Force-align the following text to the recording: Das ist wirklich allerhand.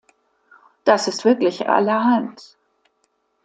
Das 0.83 1.07
ist 1.07 1.25
wirklich 1.25 1.69
allerhand. 1.69 2.57